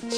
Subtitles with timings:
[0.00, 0.08] 欢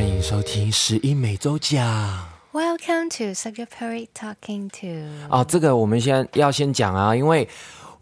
[0.00, 1.84] 迎收听十一每周讲。
[2.52, 3.34] Welcome to
[3.64, 4.86] Perry Talking to。
[5.28, 7.48] 哦，这个我们先要先讲啊，因为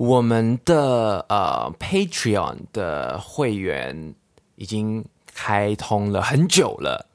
[0.02, 4.12] 我们的呃 Patreon 的会员
[4.56, 7.06] 已经开通了很久了，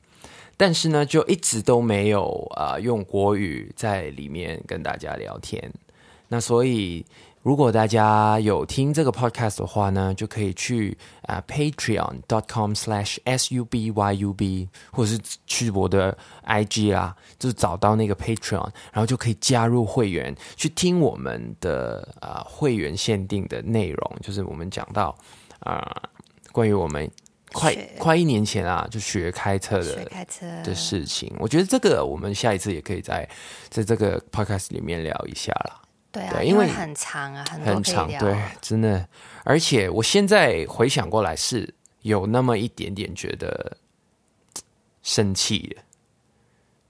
[0.55, 5.69] 但是呢，就一直都没有啊用国语在里面跟大家聊天。
[6.29, 7.05] 那所以，
[7.47, 25.17] 如果大家有听这个 podcast 的话呢，就可以去啊、呃 patreon.com slash subyub，或者是去我的 IG 啦，就是找到那个 Patreon，然后就可以加入会员，去听我们的啊、呃会员限定的内容，就是我们讲到
[25.61, 26.09] 啊、呃
[26.51, 27.09] 关于我们
[27.53, 33.25] 快快一年前啊就学开车的学开车的事情，我觉得这个我们下一次也可以在
[33.69, 35.79] 在这个 podcast 里面聊一下啦。
[36.17, 38.07] 对啊，对因为很长啊，很长。
[38.17, 39.07] 对，真的。
[39.43, 43.77] 而且我现在回想过来，是有那么一点点觉得
[45.03, 45.81] 生气的，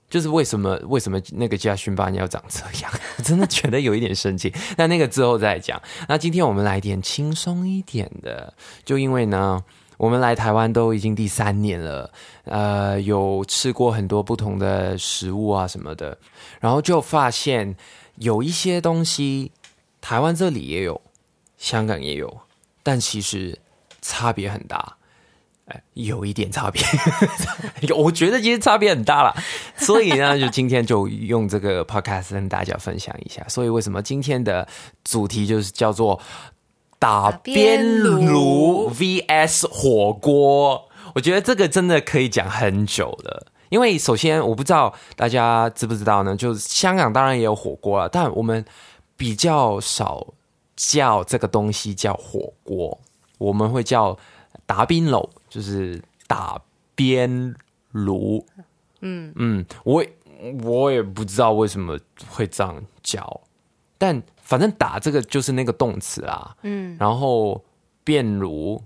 [0.10, 2.92] 就是为什么为什么那个家训班要长这样？
[3.18, 4.54] 我 真的觉得有一点生气。
[4.78, 5.82] 那那个之后再讲。
[6.08, 8.54] 那今天我们来点轻松一点的，
[8.86, 9.64] 就因为呢。
[10.00, 12.12] 我们来台湾都已经第三年了，
[12.44, 16.16] 呃，有吃过很多不同的食物啊什么的，
[16.60, 17.76] 然后就发现
[18.18, 19.52] 有一些东西
[20.02, 21.02] 台湾这里也有，
[21.58, 22.42] 香港也有，
[22.84, 23.58] 但其实
[24.02, 24.96] 差别很大。
[25.66, 26.82] 哎，有一点差别，
[27.94, 29.36] 我觉得其实差别很大了。
[29.76, 33.46] 所以呢，就今天就用这个 podcast 跟大家分享一下。
[33.50, 34.66] 所以为什么今天的
[35.04, 36.22] 主题就是叫做
[36.98, 40.88] 打边炉 vs 火锅？
[41.14, 43.48] 我觉得这个真的可以讲很久了。
[43.70, 48.64] 因为首先我不知道大家知不知道呢，就是香港当然也有火锅了，但我们
[49.16, 50.26] 比较少
[50.76, 53.00] 叫这个东西叫火锅，
[53.38, 54.18] 我们会叫
[54.66, 56.62] 打边炉，就是打
[56.96, 57.56] 边
[57.92, 58.46] 炉。
[59.02, 60.12] 嗯嗯，我也
[60.64, 61.98] 我也不知道为什么
[62.30, 63.42] 会这样叫，
[63.98, 66.56] 但反正打这个就是那个动词啊。
[66.64, 67.64] 嗯，然后
[68.04, 68.82] 边炉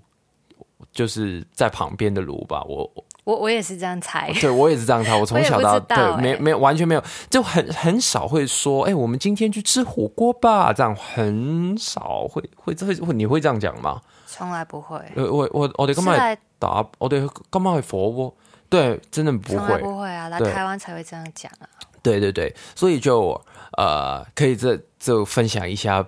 [0.92, 2.90] 就是在旁边的炉吧，我
[3.24, 4.32] 我我也是这样猜。
[4.42, 14.02] 对我也是这样猜，我从小到我也不知道对没欸没完全没有，就很很少会说，哎、我们今天去吃火锅吧，这样很少会会会会你会这样讲吗？
[14.26, 18.34] 从来不会，呃，我我我哋今日是来打，我哋今晚去火鍋，
[18.70, 21.68] 对，真的不会，不会啊，来台湾才会这样讲啊。
[22.02, 23.40] 对对对，所以就
[23.78, 26.04] 呃，可以这就分享一下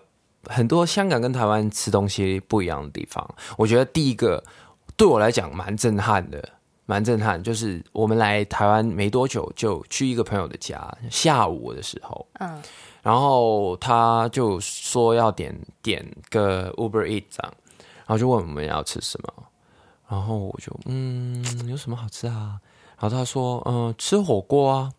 [0.45, 3.35] 很多香港跟台湾吃东西不一样的地方。
[3.57, 4.43] 我觉得第一个
[4.97, 6.49] 对我来讲蛮震撼的，
[6.85, 12.61] 蛮震撼，就是我们来台湾没多久就去一个朋友的家，下午的时候，嗯，
[13.01, 17.53] 然后他就说要点点个 Uber Eat 这样，
[17.99, 19.33] 然后就问我们要吃什么，
[20.09, 22.59] 然后我就嗯有什么好吃啊？
[22.99, 24.91] 然后他说嗯、吃火锅啊，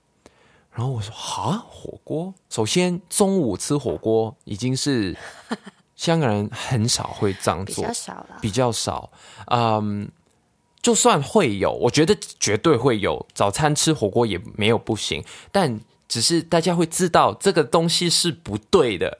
[0.73, 5.17] 然后我说哈火锅，首先中午吃火锅已经是
[5.97, 8.39] 香港人很少会这样比做较，少了。
[8.43, 9.11] 比较少，
[9.47, 10.11] 嗯，
[10.84, 13.27] 就算会有，我觉得绝对会有。
[13.33, 19.17] 早餐吃火锅也没有不行，但只是大家会知道这个东西是不对的，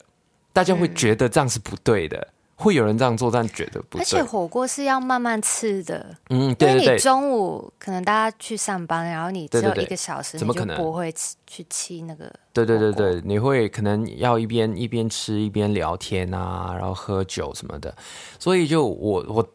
[0.53, 4.03] 大家会觉得这样是不对的，会有人这样做，但觉得不对。
[4.03, 12.31] 而且火锅是要慢慢吃的，嗯，因为你对对对，中午可能大家去上班，然后你只有一个小时，怎么可能不会吃去吃那个。
[12.53, 17.97] 对对对对，你会可能要一边一边吃一边聊天啊，然后喝酒什么的，
[18.39, 19.49] 所以就我我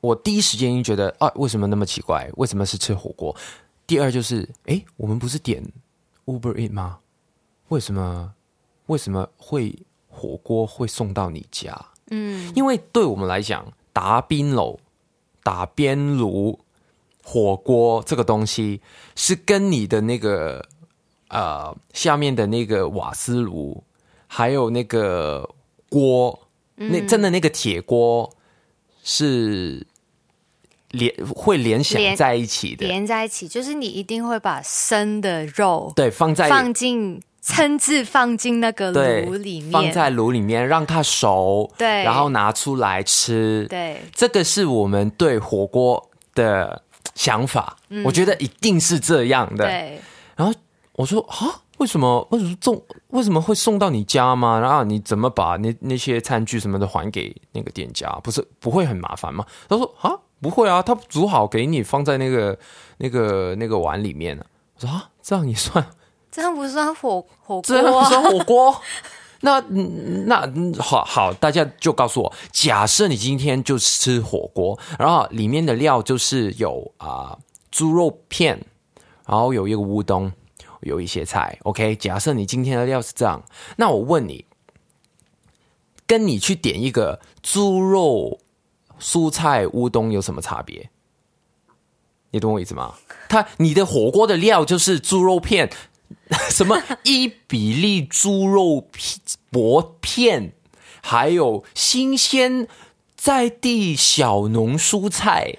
[0.00, 2.30] 我第一时间就觉得啊，为什么那么奇怪？
[2.36, 3.34] 为什么是吃火锅？
[3.86, 5.64] 第二就是，诶，我们不是点
[6.26, 6.98] Uber Eat 吗？
[7.68, 8.32] 为什么
[8.86, 9.74] 为什么会
[10.08, 11.74] 火锅会送到你家？
[12.10, 14.78] 嗯，因为对我们来讲，打冰炉、
[15.42, 16.58] 打边炉、
[17.22, 18.80] 火锅这个东西
[19.16, 20.66] 是跟你的那个
[21.28, 23.82] 呃下面的那个瓦斯炉，
[24.26, 25.48] 还有那个
[25.90, 26.38] 锅，
[26.76, 28.30] 那真的那个铁锅
[29.10, 29.86] 是
[30.90, 42.04] 连会联想在一起的，连在一起，就是你一定会把生的肉对，放在放进称制放进那个炉里面，放在炉里面让它熟，对。
[42.04, 44.02] 然后拿出来吃，对。
[44.14, 46.82] 这个是我们对火锅的
[47.14, 49.64] 想法，我觉得一定是这样的。
[49.64, 49.98] 对，
[50.36, 50.54] 然后
[50.92, 54.58] 我说啊，为什么为什么送为什么会送到你家吗？
[54.58, 58.08] 然后你怎么把那那些餐具什么的还给那个店家？
[58.22, 59.44] 不是不会很麻烦吗？
[59.68, 62.58] 他说啊，不会啊，他煮好给你放在那个
[62.98, 64.44] 那个那个碗里面呢、
[64.74, 65.84] 我说啊，这样也算
[66.30, 68.04] 这样不算火火这样锅啊？
[68.08, 68.80] 算火锅？
[69.40, 77.38] 那嗯那嗯好好，大家就告诉我，假设你今天就吃火锅，然后里面的料就是有啊、
[77.70, 78.60] 猪肉片，
[79.26, 80.32] 然后有一个乌冬，
[80.80, 81.58] 有一些菜。
[81.62, 83.44] OK，假设你今天的料是这样，
[83.76, 84.44] 那我问你，
[86.06, 88.40] 跟你去点一个猪肉
[89.00, 90.90] 蔬菜乌冬有什么差别？
[92.30, 92.94] 你懂我意思吗？
[93.28, 95.70] 它你的火锅的料就是猪肉片，
[96.50, 99.20] 什么伊比利猪肉片
[99.50, 100.52] 薄片，
[101.02, 102.68] 还有新鲜
[103.16, 105.56] 在地小农蔬菜，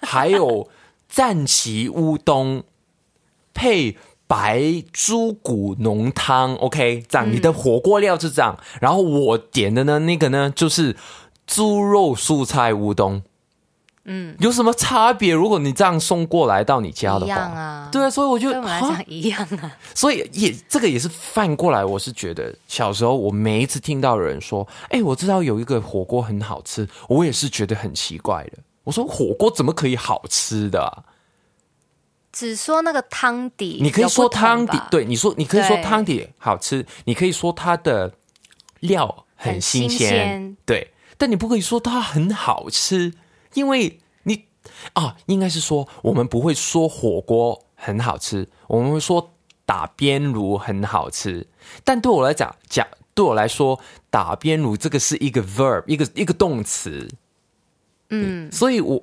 [0.00, 0.70] 还有
[1.08, 2.62] 战旗乌冬
[3.52, 3.98] 配
[4.32, 6.54] 白猪骨浓汤。
[6.54, 10.96] OK，这样你的火锅料是这样，然后我点的呢，那个呢就是
[11.46, 13.22] 猪肉素菜乌冬。
[14.04, 15.34] 嗯，有什么差别？
[15.34, 19.70] 如果你这样送过来到你家的话，一样啊对啊，所以我就对我来讲一样啊。
[19.94, 28.52] 所以也这个也是反过来，我是觉得小时候我每一次听到有人说，哎、我知道有一个火锅很好吃，我也是觉得很奇怪的。
[28.82, 30.90] 我说火锅怎么可以好吃的啊、
[32.32, 38.14] 只说那个汤底，你可以说汤底对，你说你可以说汤底好吃，你可以说它的
[38.80, 43.12] 料很新鲜对，但你不可以说它很好吃，
[43.52, 44.46] 因为你
[44.94, 49.34] 啊，应该是说我们不会说火锅很好吃，我们会说
[49.66, 51.46] 打边炉很好吃。
[51.84, 57.08] 但对我来讲，讲对我来说，打边炉这个是一个 verb，一个一个动词，
[58.08, 59.02] 嗯，所以我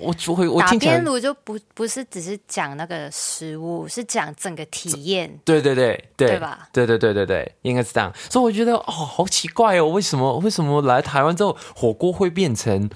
[0.00, 5.28] 我就会我听起来边炉就不不是只是讲那个食物，是讲整个体验。
[5.44, 8.12] 对对对对，对吧对对对对对，应该是这样。
[8.30, 12.88] 所以我觉得哦，好奇怪哦，为什么为什么来台湾之后火锅会变成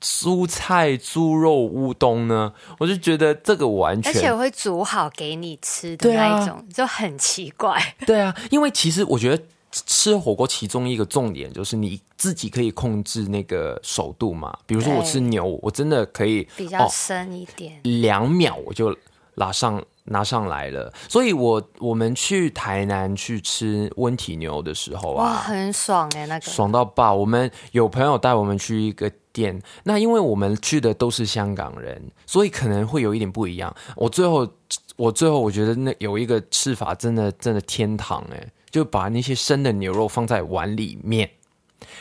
[0.00, 2.52] 蔬菜猪肉乌冬呢？
[2.78, 7.94] 我就觉得这个完全而且会煮好给你吃的那一种，就很奇怪。
[8.06, 9.42] 对啊，因为其实我觉得
[9.86, 14.56] 吃火锅其中一个重点就是你自己可以控制那个手度嘛。
[14.66, 17.80] 比如说我吃牛，我真的可以比较哦深一点。
[17.82, 18.96] 两秒我就
[19.34, 20.92] 拿上拿上来了。
[21.08, 27.14] 所以我我们去台南去吃温体牛的时候哇，啊，很爽哎、那个爽到爆！
[27.14, 33.74] 我们有朋友带我们去一个店，那因为我们去的都是香港人，所以可能会有一点不一样。
[33.96, 34.48] 我最后，
[34.96, 41.30] 我最后我觉得那有一个吃法真的真的天堂哎，就把那些生的牛肉放在碗里面，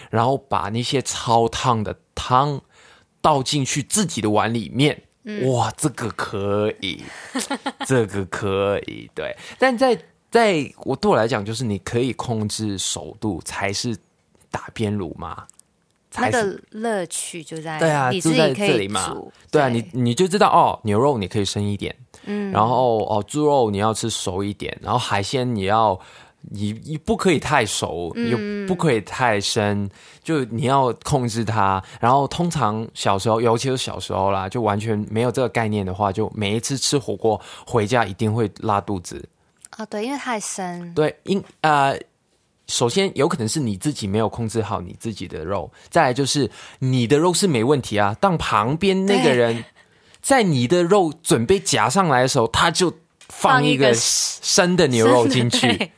[0.10, 2.60] 然后把那些超烫的汤
[3.22, 5.04] 倒进去自己的碗里面。
[5.44, 7.04] 哇，这个可以，
[7.86, 9.38] 这个可以，对。
[9.60, 9.96] 但在
[10.32, 13.96] 在我对我来讲，就是你可以控制熟度，才是
[14.50, 15.46] 打边炉嘛，
[16.10, 19.32] 才那是个乐趣就在对啊，你就在自己可以这里嘛煮。。
[19.52, 21.96] 对啊，你你就知道哦，牛肉你可以生一点，
[22.26, 25.98] 嗯，然后哦，猪肉你要吃熟一点，然后海鲜你要
[26.52, 29.90] 你你不可以太熟，嗯又不可以太生，
[30.24, 31.84] 就你要控制它。
[32.00, 39.24] 然后通常小时候，尤其是小时候啦，就完全没有这个概念的话，就每一次吃火锅回家一定会拉肚子。
[39.72, 42.00] 啊，对，因为太深，对，因呃，
[42.68, 46.50] 首先有可能是你自己没有控制好你自己的肉，再来就是
[46.80, 49.64] 你的肉是没问题啊，但旁边那个人
[50.22, 52.92] 在你的肉准备夹上来的时候，他就
[53.30, 55.92] 放放一个生的牛肉进去，对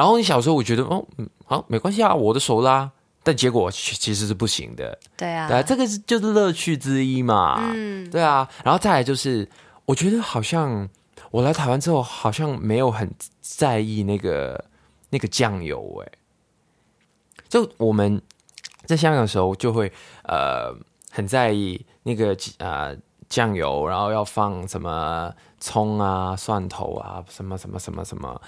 [0.00, 2.90] 然后你小时候我觉得哦，嗯，好，没关系啊，我的熟啦。
[3.22, 7.70] 但结果其其实是不行的，对啊，对啊，这个是就是乐趣之一嘛。
[7.74, 9.46] 嗯对啊，然后再来就是，
[9.84, 10.88] 我觉得好像
[11.30, 14.64] 我来台湾之后，好像没有很在意那个
[15.10, 16.12] 那个酱油、哎，
[17.50, 18.22] 就我们
[18.86, 19.92] 在香港的时候就会
[20.22, 20.74] 呃
[21.10, 22.96] 很在意那个呃
[23.28, 28.40] 酱油，然后要放什么葱啊、蒜头啊，什么什么什么什么。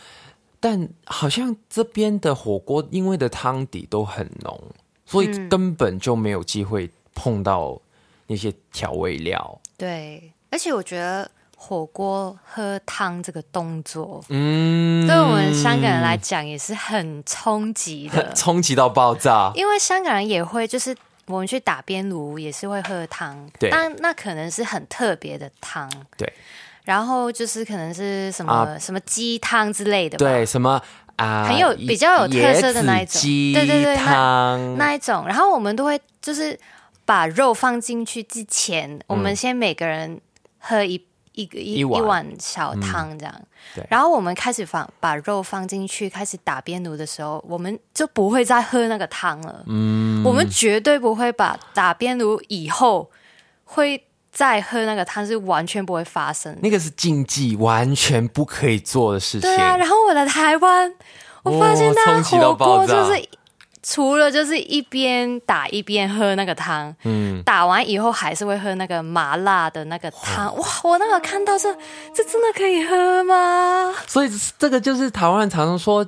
[0.62, 4.58] 但好像这边的火锅因为的汤底都很浓，
[5.04, 7.78] 所以根本就没有机会碰到
[8.28, 9.60] 那些调味料。
[9.76, 19.50] 对，而且我觉得火锅喝汤这个动作，嗯，对我们香港人来讲也是很冲击的， 冲击到爆炸。
[19.56, 20.96] 因为香港人也会就是。
[21.26, 25.88] 我们去打边炉也是会喝汤，对但那可能是很特别的汤，
[26.18, 26.30] 对
[26.84, 28.78] 然后就是可能是什么、啊。
[28.78, 30.80] 什么鸡汤之类的吧，对，什么
[31.16, 33.20] 啊，很有比较有特色的那一种。
[33.20, 36.58] 鸡对对对那汤，那一种，然后我们都会就是
[37.04, 40.20] 把肉放进去之前，我们先每个人
[40.58, 43.34] 喝一一个一一碗小汤这样。
[43.74, 43.86] 对。
[43.88, 49.62] 然后我们开始放把肉放进去，开始打边炉的时候，我们就不会再喝那个汤了。
[49.66, 53.10] 嗯，我们绝对不会把打边炉以后
[53.64, 56.58] 会再喝那个汤，是完全不会发生的。
[56.62, 59.42] 那个是禁忌，完全不可以做的事情。
[59.42, 60.90] 对啊，然后我来台湾，
[61.42, 63.28] 我发现大家冲击到火锅就是
[63.82, 70.56] 除了就是一边打一边喝那个汤，嗯，打完以后还是会喝那个麻辣的那个汤。
[70.56, 71.70] 哇，我那个看到这
[72.14, 73.92] 这真的可以喝吗？
[74.06, 76.06] 所以这个就是台湾人常常说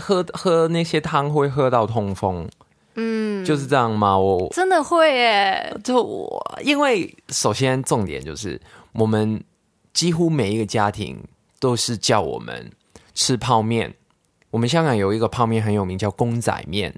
[0.00, 2.48] 喝喝那些汤会喝到痛风，
[2.94, 4.16] 嗯，就是这样吗？
[4.16, 8.60] 我真的会耶，就我因为首先重点就是
[8.92, 9.42] 我们
[9.92, 11.22] 几乎每一个家庭
[11.58, 12.70] 都是叫我们
[13.14, 13.94] 吃泡面。
[14.50, 16.94] 我们香港有一个泡面很有名，叫公仔面。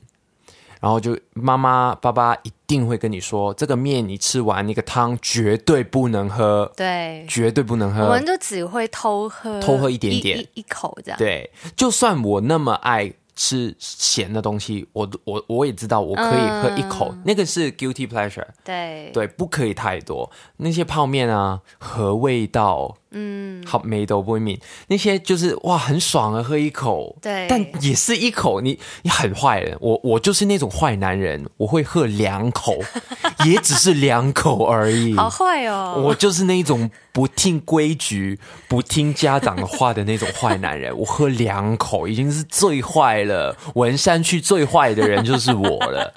[0.80, 8.04] 然后就妈妈爸爸一定会跟你说，这个面你吃完那个汤绝对不能喝，对，绝对不能喝。
[8.04, 11.18] 我们就只会偷喝偷喝一点点一口这样。
[11.18, 19.10] 对，就算我那么爱吃咸的东西，我我我也知道我可以喝一口，那个是 guilty pleasure，对。
[19.12, 20.30] 对，不可以太多。
[20.56, 32.78] 那些泡面啊，和味道，嗯，好美都不会抿，那些就是哇，很爽啊，喝一口，对但也是一口，你你很坏人，我我就是那种坏男人，我会喝两口，
[33.46, 36.02] 也只是两口而已，好坏哦。
[36.04, 40.96] 我就是那种不听规矩、不听家长的话的那种坏男人。
[40.98, 46.12] 我喝两口已经是最坏了，文山区最坏的人就是我了。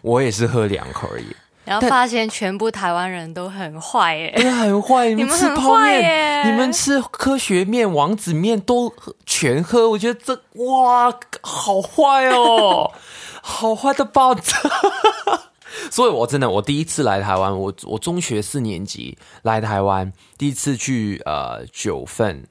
[0.00, 1.26] 我也是喝两口而已，
[1.68, 4.32] 然后发现全部台湾人都很坏耶。
[4.50, 5.08] 很坏。
[5.08, 8.92] 你 你们吃泡坏面，耶你们吃科学面、王子面都
[9.26, 10.34] 全喝，我觉得这
[10.64, 12.90] 哇，好坏哦，
[13.42, 14.58] 好坏的爆炸。
[15.90, 22.44] 所以，我真的，我第一次来台湾，我我中学四年级来台湾，第一次去呃九份，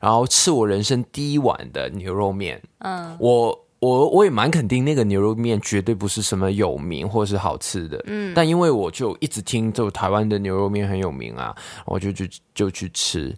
[0.00, 2.60] 然后吃我人生第一碗的牛肉面。
[2.78, 8.02] 嗯，我我我也蛮肯定那个牛肉面绝对不是什么有名或是好吃的。
[8.06, 11.54] 嗯，但因为我就一直听，就台湾的牛肉面很有名啊，
[11.84, 13.36] 我就就就去吃。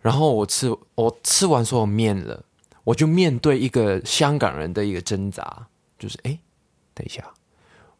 [0.00, 2.44] 然后我吃我吃完所有面了，
[2.84, 5.66] 我就面对一个香港人的一个挣扎，
[5.98, 6.40] 就是哎，诶
[6.92, 7.24] 等一下。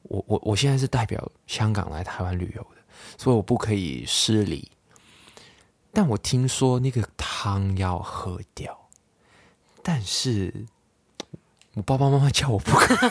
[0.02, 2.82] 我我我现在是代表香港来台湾旅游的，
[3.16, 4.70] 所以我不可以失礼。
[5.94, 8.78] 但我听说那个汤要喝掉，
[9.82, 10.52] 但是
[11.74, 13.10] 我爸爸妈妈叫我不可以。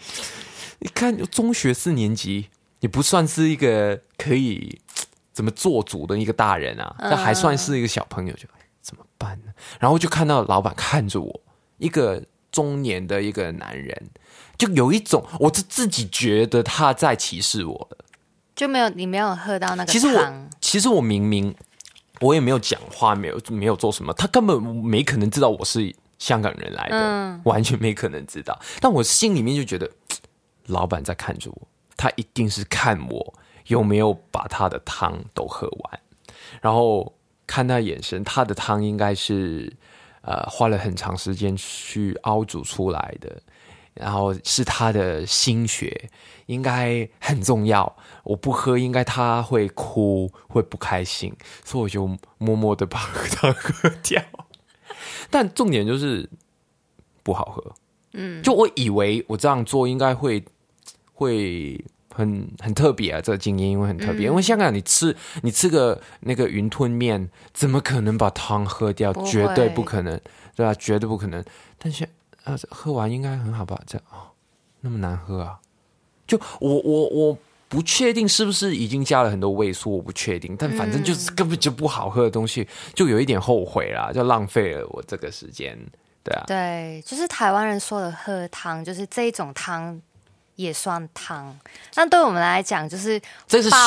[0.80, 2.48] 你看，中学四年级
[2.80, 4.80] 也不算是一个可以
[5.32, 9.52] 怎么做主的一个大人啊，这还算是一个小朋友，就哎怎么办呢？
[9.80, 11.40] 然后就看到老板看着我，
[11.78, 14.10] 一个中年的一个男人，
[14.56, 17.98] 就有一种我是自己觉得他在歧视我的。
[18.54, 21.54] 就没有你没有喝到那个其实我汤，其实我明明
[22.20, 28.58] 我也没有讲话，没有没有做什么，他根本没可能知道我是香港人来的，嗯完全没可能知道。
[28.80, 29.90] 但我心里面就觉得，
[30.66, 33.34] 老板在看着我，他一定是看我
[33.66, 36.00] 有没有把他的汤都喝完，
[36.60, 37.14] 然后
[37.46, 39.72] 看他眼神，他的汤应该是
[40.22, 43.40] 呃花了很长时间去熬煮出来的。
[43.94, 46.08] 然后是他的心血，
[46.46, 47.96] 应该很重要。
[48.22, 51.34] 我不喝，应该他会哭，会不开心，
[51.64, 52.06] 所以我就
[52.38, 53.00] 默默的把
[53.34, 54.22] 它喝掉。
[55.30, 56.28] 但重点就是
[57.22, 57.74] 不好喝。
[58.12, 60.42] 嗯，就我以为我这样做应该会
[61.12, 61.84] 会
[62.14, 64.26] 很很特别啊，这个经验因为很特别。
[64.26, 69.12] 因为香港你吃你吃个那个云吞面，怎么可能把汤喝掉？
[69.24, 70.18] 绝对不可能，
[70.56, 71.44] 对吧、绝对不可能。
[71.78, 72.04] 但是
[72.44, 73.80] 啊，喝完应该很好吧？
[73.86, 74.32] 这哦，
[74.80, 75.60] 那么难喝啊！
[76.26, 77.38] 就我我我
[77.68, 80.56] 不确定是不是已经加了很多味素，我不确定。
[80.58, 85.78] 但反正就是根本就不好喝的东西，就有一点后悔啦，就浪费了我这个时间。
[86.24, 90.00] 对啊，对，就是台湾人说的喝汤，就是这一种汤
[90.56, 91.56] 也算汤。
[91.94, 93.78] 那对我们来讲，就是这是包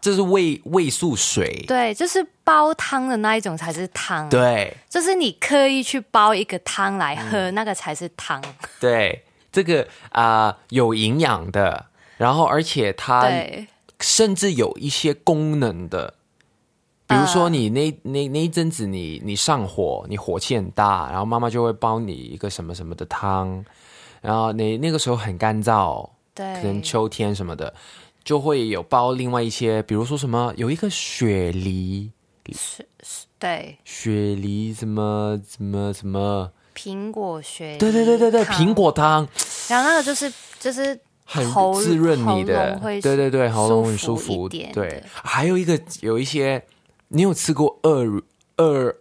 [0.00, 8.42] 这是味味素水，对，就是煲汤的那一种才是汤。，对就是你刻意去煲一个汤来喝，那个才是汤。
[8.80, 11.86] 对，这个啊、有营养的，
[12.20, 13.32] 然后而且它，
[13.98, 16.12] 甚至有一些功能的，
[17.06, 17.52] 比如说嗯。
[17.54, 23.64] 你那、那那一阵子你你上火，你火气很大，然后妈妈就会煲你一个什么什么的汤，
[24.20, 27.72] 然后你那个时候很干燥，对，可能秋天什么的，
[28.22, 32.12] 就会有煲另外一些，比如说什么有一个雪梨，
[33.38, 33.78] 对。
[33.82, 39.26] 雪梨什么什么什么，苹果雪梨对对对对对，苹，果汤。
[39.70, 41.00] 然后那个就是就是
[41.32, 46.60] 很滋润你的对对对，喉咙很舒舒服对，还有一个有一些
[47.08, 48.04] 你有吃过鳄
[48.56, 48.92] 鳄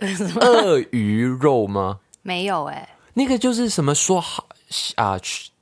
[0.40, 2.00] 鳄鱼肉吗？
[2.22, 4.46] 没有哎、那个就是什么说好
[4.96, 5.16] 啊，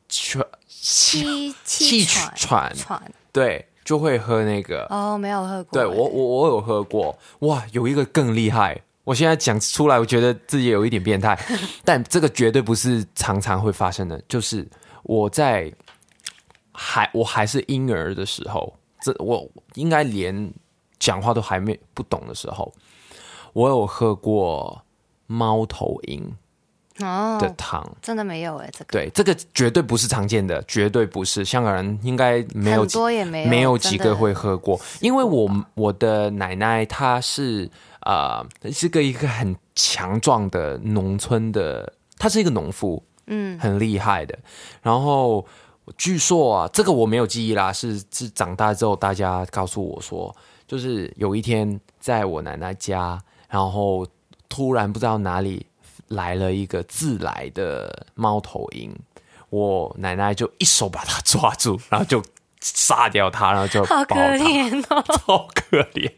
[0.09, 0.41] 气
[0.79, 4.87] 气气喘喘喘对，就会喝那个。
[4.91, 5.85] 哦，没有喝过欸。
[5.85, 8.81] 对我我我有喝过，哇，有一个更厉害。
[9.05, 11.39] 我现在讲出来，我觉得自己有一点变态，
[11.85, 14.23] 但这个绝对不是常常会发生的。
[14.29, 14.67] 就是
[15.03, 15.73] 我在
[16.73, 20.53] 还我还是婴儿的时候，这我应该连
[20.99, 22.73] 讲话都还没不懂的时候，
[23.53, 24.83] 我有喝过
[25.27, 26.35] 猫头鹰
[27.01, 27.85] 哦，的汤。
[28.01, 31.45] 真的没有哎、这个对，这个绝对不是常见的，绝对不是。
[31.45, 37.69] 香港人应该没有多也没有，没有几个会喝过，因为我我的奶奶她是
[38.03, 43.03] 呃是个一个很强壮的农村的，她是一个农夫，
[43.33, 44.39] 嗯很厉害的。
[44.83, 45.47] 然后
[45.97, 50.35] 据说啊，这个我没有记忆啦，是是长大之后大家告诉我说，
[50.67, 54.07] 就是有一天在我奶奶家，然后
[54.49, 55.67] 突然不知道哪里
[56.09, 58.95] 来了一个自来的猫头鹰，
[59.51, 62.23] 我奶奶就一手把它抓住，然后就
[62.61, 66.13] 杀掉他，然后就好可，怜哦， 超可怜。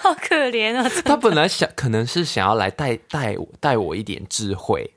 [0.00, 4.88] 好可怜哦，他本来想可能是想要来带带我带我一点智慧，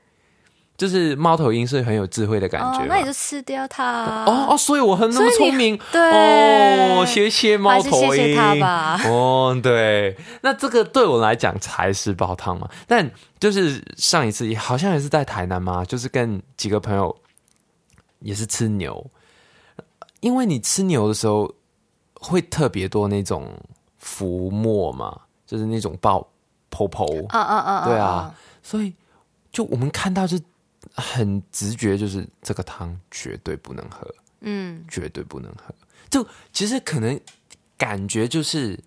[0.82, 2.80] 就是猫头鹰是很有智慧的感觉。
[2.80, 5.78] 哦，那你就吃掉它哦哦，所以我很那么聪明。
[5.92, 6.00] 对
[6.90, 12.68] 哦，谢谢猫头鹰，谢谢它吧哦，对，那这个对我来讲才是煲汤嘛。
[12.88, 13.08] 但
[13.38, 17.14] 就是上一次好像也是在台南嘛，就是跟几个朋友
[18.18, 19.08] 也是吃牛，
[20.18, 21.48] 因为你吃牛的时候
[22.14, 23.48] 会特别多那种
[23.98, 26.26] 浮沫嘛，就是那种爆
[26.70, 27.06] 泡泡。
[27.28, 27.84] 啊啊啊！
[27.86, 28.34] 对啊，
[28.64, 28.92] 所以
[29.52, 30.36] 就我们看到就
[30.94, 34.06] 很直觉，就是这个汤绝对不能喝，
[34.40, 35.74] 嗯，绝对不能喝。
[36.10, 37.18] 就其实可能
[37.78, 38.78] 感觉就是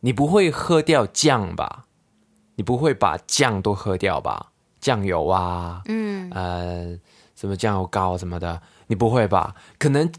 [0.00, 1.86] 你不会喝掉酱吧？
[2.56, 4.52] 你不会把酱都喝掉吧？
[4.80, 6.98] 酱油啊，嗯，呃，
[7.34, 9.54] 什么酱油膏什么的，你不会吧？
[9.78, 10.10] 可能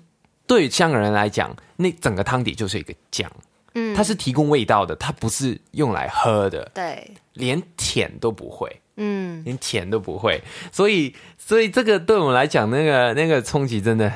[0.48, 3.32] 对香港人来讲，那整个汤底就是一个酱，
[3.74, 8.82] 嗯它是提供味道的，它不是用来喝的，对，连舔都不会。
[8.98, 14.12] 嗯，连舔都不会，所以所以这个对我们来讲，那个那个冲击真的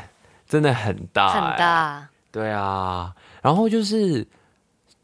[0.47, 1.57] 真的很大、很哎。
[1.57, 4.27] 大，对啊，然后就是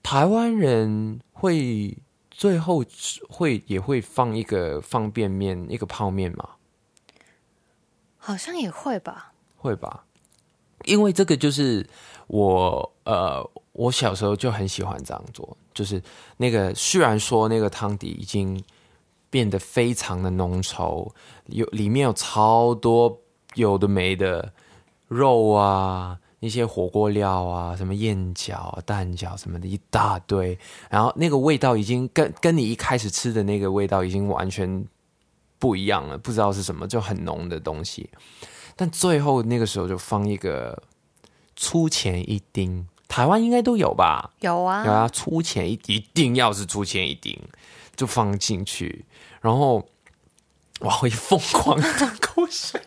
[0.01, 1.97] 台湾人会
[2.29, 2.83] 最后
[3.27, 6.49] 会也会放一个方便面，一个泡面嘛，
[8.17, 9.33] 好像也会吧。
[9.57, 10.03] 会吧？
[10.83, 11.83] 因为这个就是
[12.27, 15.99] 我呃，我小时候就很喜欢这样做，就是
[16.37, 18.63] 那个虽然说那个汤底已经
[19.35, 21.11] 变得非常的浓稠，
[21.47, 23.19] 有里面有超多
[23.55, 24.53] 有的没的
[25.09, 30.57] 肉啊，一些火锅料啊，什么燕饺、蛋饺什么的一大堆，
[30.89, 34.85] 然后那个味道已经跟跟你一开始吃的那个味道已经完全
[35.59, 38.09] 不一样了，不知道是什么，就很浓的东西。
[38.77, 40.81] 但最后那个时候就放一个
[41.57, 44.31] 粗钱一丁，台湾应该都有吧？
[44.39, 47.37] 有啊，有啊，粗钱一一定要是粗钱一丁，
[47.97, 49.03] 就放进去，
[49.45, 49.87] 然后
[50.79, 52.81] 哇，会疯狂的吐 口水，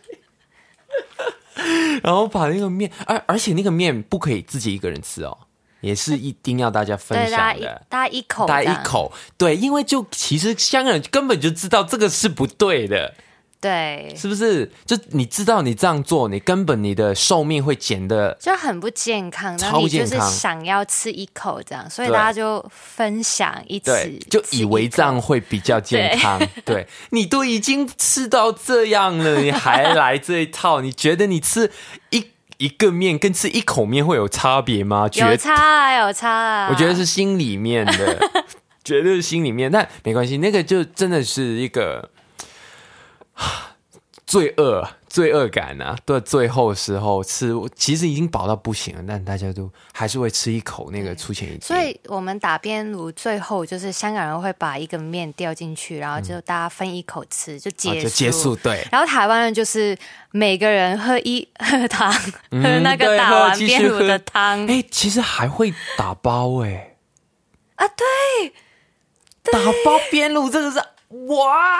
[2.02, 5.38] 然后把那个面，而而且那个面不可以自己一个人吃哦，
[5.82, 7.86] 也是一定要大家分享的。
[7.88, 13.14] 大家一口，大家一，口，对，因为就其实香港人根本就知道这个是不对的，
[13.60, 14.70] 对，是不是？
[14.86, 19.50] 就你知道你这样做，你根本你的寿命会减的就很不健康。
[19.50, 26.40] 然超后你就是想要吃一口这样，所以大家就分享一起，，就以为这样会比较健康。
[26.64, 30.80] 对你都已经吃到这样了，你还 来这一套？
[30.80, 31.70] 你觉得你吃
[32.10, 32.24] 一
[32.58, 35.08] 一个面跟吃一口面会有差别吗？
[35.14, 36.68] 有差啊，有差啊。
[36.70, 38.18] 我觉得是心里面的，
[38.84, 39.70] 绝对是心里面。
[39.70, 42.08] 但没关系，那个就真的是一个
[44.26, 45.96] 罪恶罪恶感啊！
[46.04, 51.60] 对，最后时候吃，其实已经饱到不行了，但大家都还是会吃一口那个出前一丁。
[51.62, 58.86] 所以我们打边炉最后就是香港人会把一个面掉进去，然后就大家分一口吃，就结就结束，对。
[58.92, 59.96] 然后台湾人就是
[60.30, 62.12] 每个人喝一喝汤，
[62.50, 64.66] 嗯喝那个打完边炉的汤。
[64.66, 66.96] 哎、其实还会打包哎、
[67.76, 68.52] 啊，对，
[69.50, 70.78] 打包边炉这个是
[71.28, 71.78] 哇，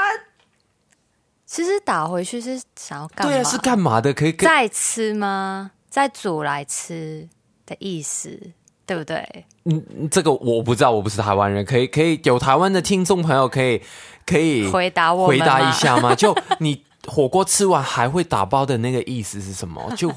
[1.50, 3.32] 其实打回去是想要干嘛？
[3.32, 4.12] 对啊，是干嘛的？
[4.12, 5.70] 可以再吃吗？
[5.88, 7.26] 再煮来吃
[7.64, 8.38] 的意思，
[8.84, 9.46] 对不对？
[9.64, 13.82] 嗯，这个我不知道，我不是台湾人，可以可以有台湾的听众朋友可以
[14.26, 16.14] 可以回答我回答一下吗？
[16.14, 19.82] 就你火锅吃完还会打包的那个意思是什么？
[19.96, 20.12] 就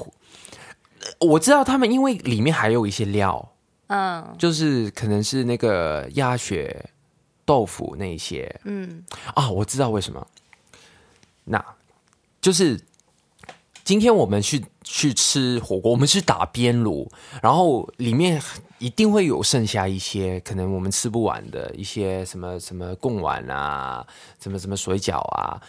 [1.18, 3.52] 我知道他们因为里面还有一些料，
[3.86, 6.90] 嗯就是可能是那个鸭血
[7.46, 9.02] 豆腐那些嗯，
[9.34, 10.26] 啊，我知道为什么。
[11.52, 11.62] 那
[12.40, 12.80] 就是
[13.84, 17.10] 今天我们去去吃火锅，我们去打边炉，
[17.42, 18.40] 然后里面
[18.78, 24.04] 一定会有剩下一些可能我们吃不完的一些什么什么贡丸啊，
[24.40, 25.60] 什么什么水饺啊，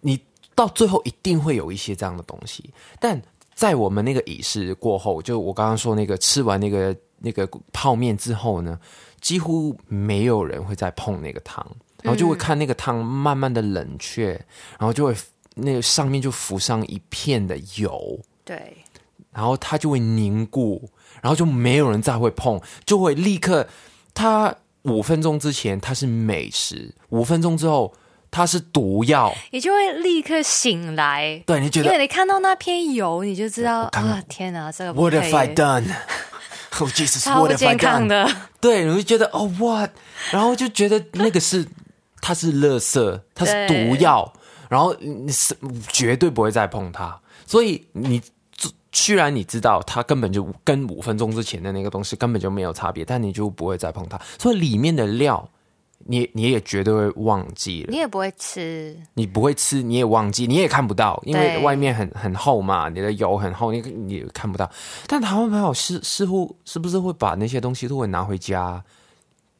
[0.00, 0.18] 你
[0.54, 2.72] 到最后一定会有一些这样的东西。
[3.00, 3.20] 但
[3.54, 8.78] 在我们那个仪式过后，就我刚刚说那个吃完那个那个泡面之后呢，
[9.20, 11.66] 几乎没有人会再碰那个汤，
[12.04, 14.32] 然后就会看那个汤慢慢的冷却，
[14.78, 15.16] 然后就会
[15.54, 18.76] 那个上面就浮上一片的油，对，
[19.32, 20.90] 然后它就会凝固，
[21.22, 23.66] 然后就没有人再会碰，就会立刻，
[24.12, 27.94] 它五分钟之前它是美食，五分钟之后
[28.30, 31.42] 它是毒药，你就会立刻醒来。
[31.46, 35.84] 对你觉得因为你看到那片油，你就知道啊，天哪，这个不 What 可 have I，done?
[36.80, 38.06] Oh Jesus, 超 what 不 have I 健康 done?
[38.08, 38.36] 的。
[38.60, 39.90] 对，你会觉得哦 what，
[40.32, 41.64] 然后就觉得那个是
[42.26, 44.32] 它是垃圾，它是毒药，
[44.70, 45.54] 然后你是
[45.88, 48.18] 绝对不会再碰它，所以你
[48.92, 55.46] 虽然你知道它根本就跟五分钟之前的那个东西根本就没有差别，但你就不会再碰它，所以里面的料
[56.06, 57.98] 你你也绝对会忘记了你。
[57.98, 64.70] 也不会吃，你不会吃，你也忘记，你也看不到，因为外面很很厚嘛，你的油很厚，你你看不到。
[65.06, 68.82] 但台湾朋友是似乎是不是会把那些东西都会拿回家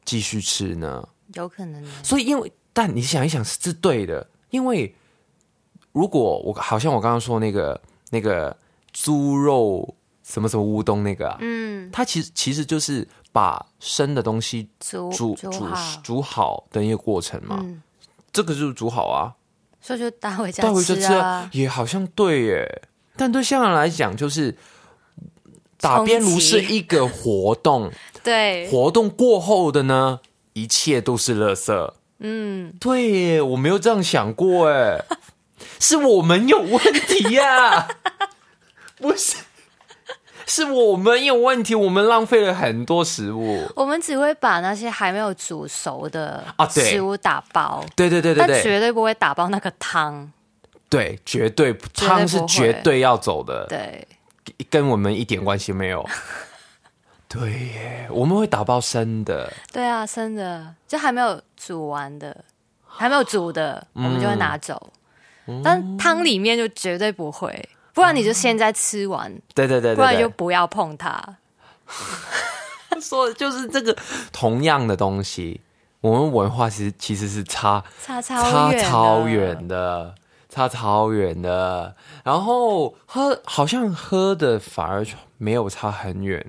[0.03, 1.07] 继续吃呢？
[1.35, 4.93] 有可能所以因为，但你想一想是对的，因为
[5.91, 8.55] 如果我好像我刚刚说那个那个
[8.91, 15.51] 猪肉什么什么乌冬那个、啊，嗯，它其实其实就是把生的东西煮煮煮
[16.03, 17.81] 煮好，的一个过程嘛，嗯，
[18.31, 19.33] 这个就是煮好啊。
[19.81, 21.47] 所以就带回家带回家吃吃啊。
[21.53, 22.81] 也好像对耶，
[23.15, 24.57] 但对香港人来讲，就是
[25.79, 27.91] 打边炉是一个活动，
[28.23, 30.19] 对，活动过后的呢，
[30.55, 31.93] 一切都是垃圾。
[32.19, 35.03] 嗯，对耶，我没有这样想过哎，
[35.79, 37.89] 是我们有问题呀、
[38.97, 39.35] 不是，
[40.47, 43.69] 是我们有问题，我们浪费了很多食物。
[43.75, 50.31] 我们只会把那些还没有煮熟的啊对食物打包，对对对对绝对不会打包那个汤。
[50.87, 53.65] 对，绝对对汤是绝对要走的。
[53.67, 54.07] 对，
[54.69, 56.07] 跟我们一点关系没有。
[57.27, 62.45] 对耶，我们会打包生的，对啊，生的就还没有煮完的，
[62.85, 64.91] 还没有煮的，我们就会拿走。
[65.47, 71.21] 嗯但汤里面就绝对不会，不然你就现在吃完，对对对不然就不要碰它。
[72.99, 73.95] 说的就是这个
[74.31, 75.61] 同样的东西，
[76.01, 80.15] 我们文化其实其实是差差超差，超远的，
[80.49, 81.95] 差超远的。
[82.23, 85.05] 然后喝好像喝的反而
[85.37, 86.43] 没有差很远，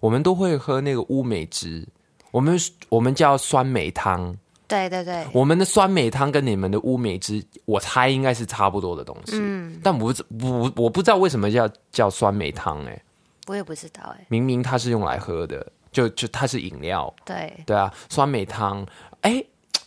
[0.00, 1.86] 我们都会喝那个乌梅汁，
[2.30, 2.58] 我们
[2.88, 4.36] 我们叫酸梅汤。
[4.66, 9.38] 对对对，我们的酸梅汤跟你们的乌梅汁，我猜应该是差不多的东西。
[9.40, 13.02] 嗯，但我不不我不知道为什么叫叫酸梅汤哎、
[13.46, 18.86] 我也不知道哎、明明它是用来喝的，就就它是饮料，对，对啊，酸梅汤
[19.22, 19.42] 哎、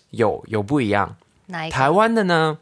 [0.09, 1.15] 有有不一样。
[1.45, 1.69] 哪一？
[1.69, 2.57] 台湾的呢，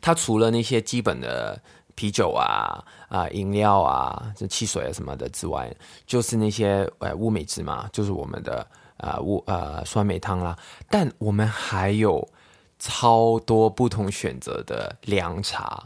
[0.00, 1.60] 它除了那些基本的
[1.94, 5.74] 啤酒啊啊饮料啊、这汽水啊什么的之外，
[6.06, 10.56] 就是那些呃乌梅汁嘛，就是我们的呃乌呃酸梅汤啦。
[10.88, 12.26] 但我们还有
[12.78, 15.84] 超多不同选择的凉茶，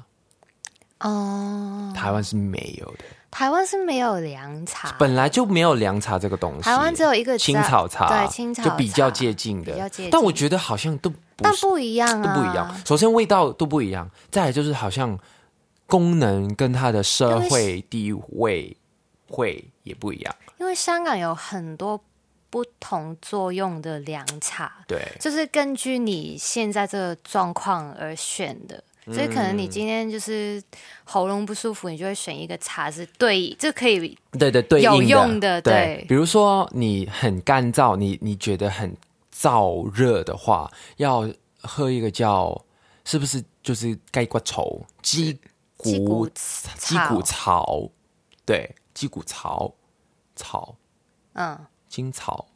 [1.01, 6.62] 哦，台湾是没有的，台湾是没有凉茶，本来就没有凉茶这个东西。
[6.62, 10.11] 台湾只有一个青草茶，对青草就比较接近的，比较接近。
[10.11, 12.75] 但我觉得好像都但不一样啊，都不一样。
[12.85, 15.16] 首先味道都不一样，再来就是好像
[15.88, 18.77] 功能跟它的社会地位
[19.29, 20.37] 会也不一样。
[20.61, 22.01] 因为香港有很多
[22.48, 28.85] 不同作用的凉茶，对，就是根据你现在这个状况而选的。
[29.11, 30.62] 所以可能你今天就是
[31.05, 38.94] 喉咙不舒服，你就会选一个茶是对，这可以对对对，有用的对对比如说你很干燥，你你觉得很
[39.35, 41.27] 燥热的话，要
[41.62, 42.55] 喝一个叫
[43.07, 45.38] 是不是就是盖骨稠鸡
[45.79, 46.31] 鸡骨骨
[46.77, 47.88] 鸡骨草，
[48.45, 49.75] 对，鸡骨草
[50.35, 50.77] 草。
[51.35, 51.57] 嗯，
[51.88, 52.47] 金草，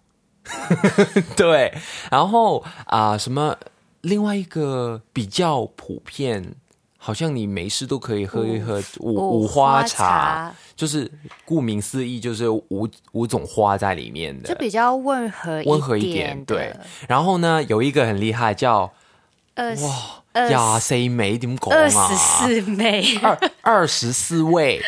[1.37, 1.73] 对，
[2.11, 3.57] 然后啊、什么
[4.01, 6.57] 另外一个比较普遍，
[6.99, 11.09] 好像你没事都可以喝一喝五五花茶，就是
[11.45, 16.45] 顾名思义，就是五五种花在里面的，就比较温和温和一点点。
[16.45, 18.93] 对，然后呢，有一个很厉害，叫
[19.55, 21.89] 呃哇二廿四味點講二啊？
[21.89, 24.83] 十四枚二二十四味，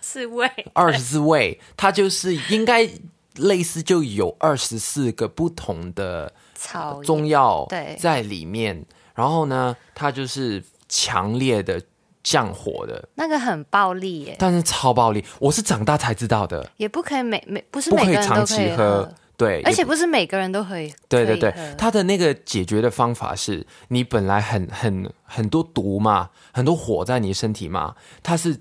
[0.00, 2.88] 四位，二十四味，它就是应该
[3.36, 8.84] 类似就有二十四个不同的草中药对在里面，
[9.14, 11.80] 然后呢，它就是强烈的
[12.22, 20.92] 降火的，那个很暴力耶，但是超暴力，我是长大才知道的，也不可以每每不是不每个人可以长期都可以喝，对，而且不是每个人都可以。
[21.08, 28.58] 对对对可以喝，它的那个解决的方法是你本来很很很多毒嘛，很多火在你身体嘛，他是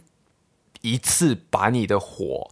[0.82, 2.50] 一次把你的火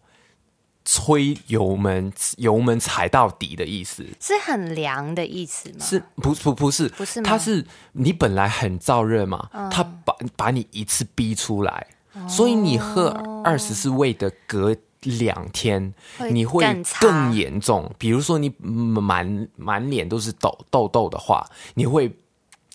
[0.83, 5.77] 吹油门油门踩到底的意思，是很凉的意思吗？
[5.79, 11.87] 是不不不是不是吗嗯它是你本来很燥热嘛，它把把你一次逼出来，
[12.27, 13.07] 所以你喝
[13.43, 16.65] 二十四味的隔两天，会你会
[16.99, 17.89] 更严重。
[17.97, 22.11] 比如说你满满脸都是痘痘痘的话，你会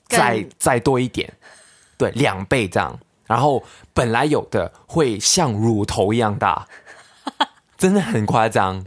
[0.07, 1.33] 再再多一点，
[1.97, 2.99] 对，两倍这样。
[3.27, 3.63] 然后
[3.95, 6.67] 本来有的会像乳头一样大，
[7.79, 8.85] 真的很夸张。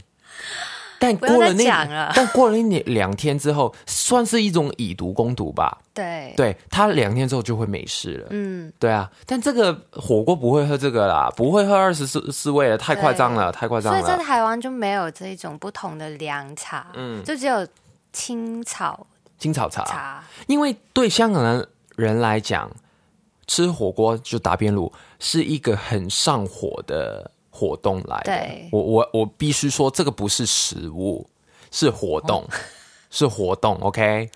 [1.00, 5.78] 但过了那了但过了那两天之后，算是一种以毒攻毒吧。
[5.94, 8.26] 对对他两天之后就会没事了。
[8.30, 14.22] 嗯，对啊，但这个火锅不会喝这个啦，不会喝二十四四味了，太夸张了，太夸张了所以在。
[14.26, 17.64] 台湾就没有这种不同的凉茶，嗯，就只有
[18.12, 19.06] 青草
[19.38, 22.68] 青草茶，茶，因为对香港人人来讲，
[23.46, 28.68] 吃火锅就打边炉是一个很上火的活动来的对。
[28.70, 31.26] 我我我必须说，这个不是食物，
[31.70, 32.44] 是活动，
[33.10, 33.76] 是活动。
[33.80, 34.30] OK，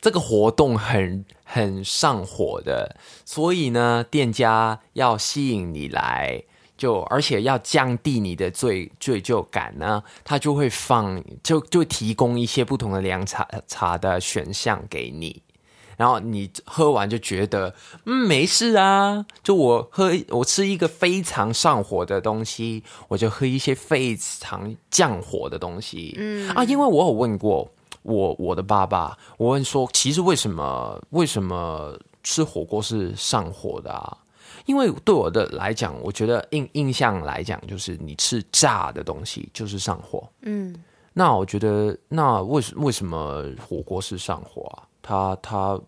[0.00, 6.44] 这个活动很很上火的，所以呢，店家要吸引你来。
[6.76, 15.40] 就而且要降低你的罪罪疚感呢，他就会放就就提供一些不同的凉茶茶的选项给你，
[15.96, 27.70] 然后你喝完就觉得嗯没事啊，就我喝我吃一个非常上火的东西，我就喝一些非常降火的东西，嗯啊，因为我有问过
[28.02, 34.18] 我我的爸爸，我问说其实为什么为什么吃火锅是上火的啊？
[34.66, 40.26] 因为对我的来讲，我觉得印印象来讲，就是你吃炸的东西就是上火。
[40.40, 40.74] 嗯，
[41.12, 44.88] 那我觉得，那为什为什么火锅是上火啊？
[45.06, 45.78] 它它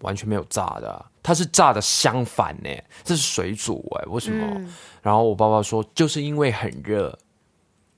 [0.00, 2.68] 完全没有炸的啊、它是炸的相反呢，
[3.04, 4.44] 这是水煮哎，为什么？
[4.58, 4.74] 嗯。
[5.00, 7.16] 然后我爸爸说，就是因为很热，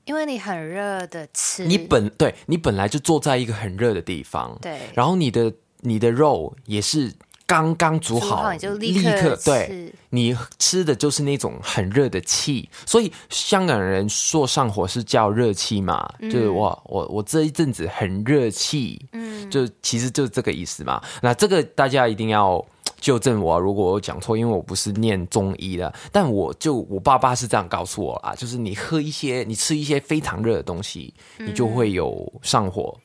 [0.05, 4.79] 因为你很热的吃，你本对你本来就坐在一个很热的地方，对。
[4.95, 7.12] 然后你的你的肉也是
[7.47, 21.01] 刚刚煮好，煮好你就立立刻对吃，你吃的就是那种很热的气，所以香港人说上火是叫热气嘛，就是我我我这一阵子很热气，嗯，就其实就是这个意思嘛。
[21.23, 22.65] 那这个大家一定要。
[22.99, 32.99] 纠正我，如果我讲错，因为我不是念中医的，但我就我爸爸是这样告诉我啦，就是你喝一些，你吃一些非常热的东西，你就会有上火，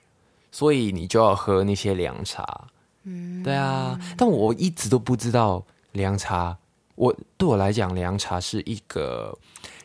[0.49, 2.67] 所以你就要喝那些凉茶。
[3.03, 6.57] 嗯，对啊，但我一直都不知道凉茶，
[6.95, 9.37] 我对我来讲，凉茶是一个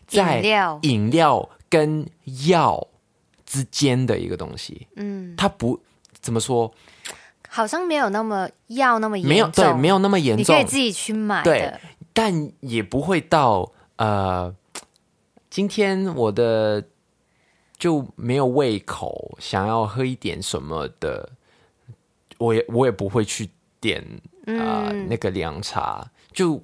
[0.07, 0.79] 在饮料。
[0.83, 2.07] 饮料跟
[2.47, 2.87] 药
[3.45, 4.87] 之间的一个东西。
[4.97, 5.81] 嗯，它不
[6.21, 6.73] 怎么说，
[7.49, 10.55] 好像没有那么药那么严重，没有对，没有那么严重。
[10.57, 11.73] 你可以，自己去买对，
[12.13, 14.55] 但也不会到呃，
[15.49, 16.85] 今天我的
[17.79, 21.31] 就没有胃口，想要喝一点什么的，
[22.39, 23.49] 我也我也不会去
[23.81, 24.03] 点
[24.47, 26.61] 啊、呃嗯那个凉茶，就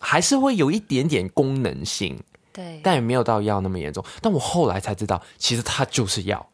[0.00, 2.18] 还是会有一点点功能性，
[2.52, 4.04] 对，但也没有到药那么严重。
[4.20, 6.46] 但我后来才知道，其实它就是药，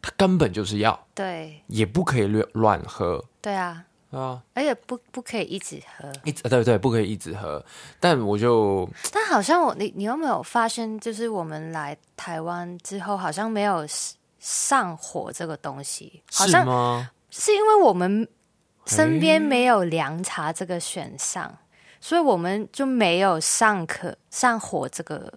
[0.00, 6.10] 它根本就是药，对也不可以乱乱喝对啊，啊，而且不不可以一直喝。
[6.24, 7.64] 一直对对，不可以一直喝。
[8.00, 13.86] 但我就但好像我你你有没有发现，就是我们来台湾之后，好像没有
[14.38, 17.10] 上火这个东西，好是像吗？
[17.34, 18.28] 是因为我们
[18.86, 21.58] 身边没有凉茶这个选项，
[21.98, 25.32] 所以我们就没有上可上火这个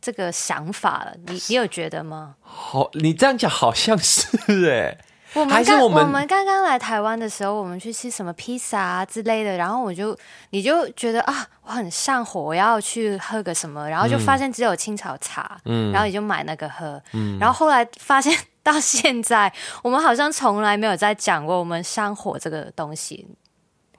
[0.00, 1.14] 这个想法了。
[1.26, 2.34] 你你有觉得吗？
[2.42, 4.28] 好，你这样讲好像是
[4.70, 4.98] 哎、
[5.34, 10.16] 我们刚我们我们刚刚来台湾的时候，我们去吃什么披萨啊之类的，然后我就
[10.50, 18.36] 你就觉得啊，我很上火，我要去喝个什么，然后就发现只有青草茶，嗯然后你就买那个喝，嗯然后后来发现
[18.70, 19.50] 到现在，
[19.82, 23.26] 我们好像从来没有在讲过我们香火这个东西，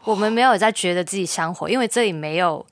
[0.04, 2.64] 我们没有在觉得自己香火，因为这里没有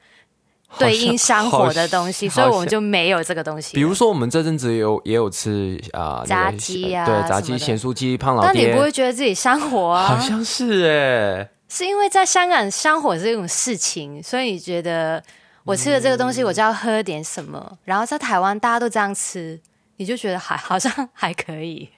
[0.78, 3.74] 对应香火的东西，所以我们就没有这个东西。
[3.74, 10.08] 比如说，我们这阵子也有也有吃啊、那炸个鸡啊对，炸鸡、咸酥鸡、胖老但你，不会觉得自己香火啊？
[10.08, 15.24] 好像是哎、是因为在香港香火这种事情，所以你觉得
[15.64, 17.78] 我吃了这个东西，我就要喝点什么？
[17.84, 19.60] 然后在台湾大家都这样吃，
[19.98, 21.90] 你就觉得还 好像还可以，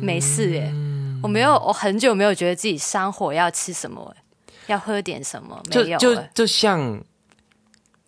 [0.00, 0.70] 没事耶。
[0.72, 4.14] 嗯我没有，我很久没有觉得自己上火要吃什么，
[4.66, 6.24] 要喝点什么，没就就有。
[6.34, 7.02] 就像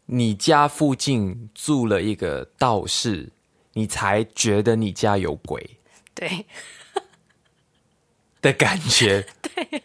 [0.06, 3.30] 你家附近住了一个道士，
[3.72, 5.78] 你才觉得你家有鬼
[6.14, 6.44] 对，
[8.42, 9.26] 的感觉。
[9.40, 9.82] 对。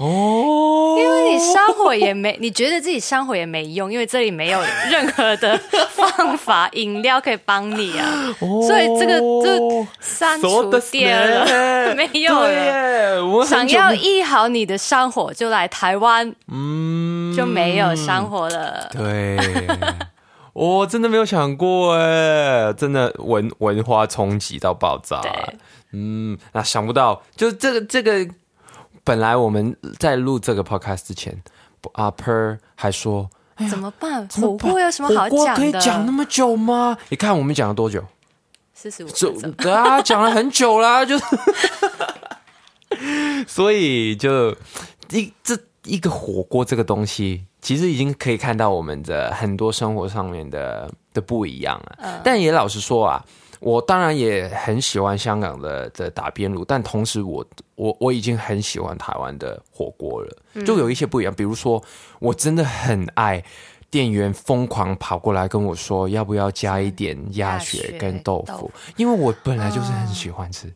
[0.00, 4.60] 哦，因为你上火也没，你觉得自己上火也没用，因为这里没有
[4.90, 5.60] 任何的
[5.90, 12.50] 方法饮料可以帮你啊，所以这个就删除掉了， 没有了。
[12.50, 17.10] 耶，想要医好你的上火，就来台湾，嗯。
[17.36, 18.90] 就没有上火了。
[18.90, 19.38] 对，
[20.52, 25.22] 我真的没有想过哎，真的文文化冲击到爆炸。
[25.92, 28.26] 嗯，那想不到，就这个这个，
[29.04, 31.42] 本来我们在录这个 podcast 之前，
[31.92, 33.28] 阿 Per 还说
[33.68, 34.26] 怎么办？
[34.28, 35.80] 怎么办火锅有什么好火锅可以的？
[35.80, 36.96] 讲那么久吗？
[37.08, 38.02] 你看我们讲了多久？
[38.74, 41.24] 四十五就分钟，对啊，讲了很久啦， 就是，
[43.46, 44.56] 所以就
[45.10, 52.20] 一这一个火锅这个东西，其实已经可以看到我们的很多生活上面的的不一样了。
[52.24, 53.22] 但也老实说啊，
[53.60, 61.34] 我当然也很喜欢香港的的打边炉，但同时我我我已经很喜欢台湾的火锅了，就有一些不一样。
[61.34, 61.82] 比如说，
[62.18, 63.44] 我真的很爱
[63.90, 70.72] 店员疯狂跑过来跟我说，要不要加一点鸭血跟豆腐豆腐，因为我本来就是很喜欢吃。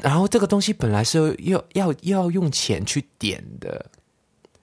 [0.00, 3.84] 然后这个东西本来是要要要用钱去点的，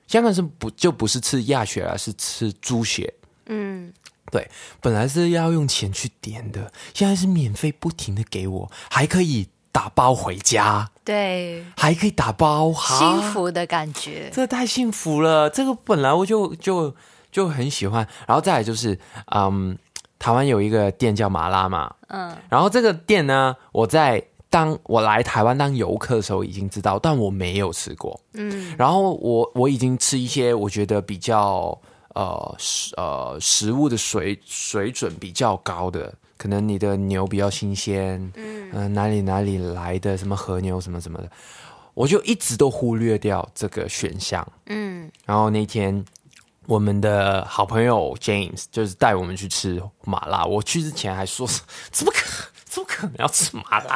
[0.07, 3.13] 香港是不就不是吃鸭血而是吃猪血。
[3.45, 3.93] 嗯，
[4.31, 4.49] 对，
[4.81, 14.29] 本来是要用钱去点的，现在是免费不停的给我，还可以打包回家，对，还可以打包，哈幸，福的感觉。
[14.33, 15.49] 这太幸福了。
[15.49, 16.95] 这个本来我就就
[17.31, 18.99] 就很喜欢，然后再来就是，
[19.35, 19.77] 嗯，
[20.17, 28.19] 台湾有一个店叫麻辣嘛，嗯，然后这个店呢，我在当我来台湾当游客的时候已经知道，但我没有吃过。
[28.33, 31.79] 嗯，然后我我已经吃一些我觉得比较
[32.15, 41.29] 呃食呃食物的水水准比较高的，可能你的牛比较新鲜，嗯、哪里哪里来的什么和牛什么什么的，
[41.93, 44.45] 我就一直都忽略掉这个选项。
[44.67, 46.03] 嗯，然后那天
[46.65, 50.45] 我们的好朋友 James 就是带我们去吃麻辣。
[50.45, 51.47] 我去之前还说
[51.91, 53.95] 怎么可怎么可能要吃麻辣？